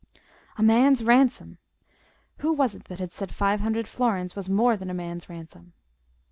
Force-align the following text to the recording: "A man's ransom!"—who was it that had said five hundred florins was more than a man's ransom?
"A 0.57 0.63
man's 0.63 1.03
ransom!"—who 1.03 2.51
was 2.53 2.73
it 2.73 2.85
that 2.85 2.97
had 2.97 3.11
said 3.11 3.31
five 3.31 3.59
hundred 3.59 3.87
florins 3.87 4.35
was 4.35 4.49
more 4.49 4.75
than 4.75 4.89
a 4.89 4.95
man's 4.95 5.29
ransom? 5.29 5.73